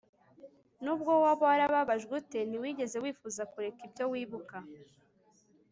nubwo 0.83 1.11
waba 1.23 1.45
warababajwe 1.51 2.11
ute, 2.19 2.39
ntiwigeze 2.49 2.97
wifuza 3.03 3.41
kureka 3.51 3.79
ibyo 3.87 4.05
wibuka 4.11 4.57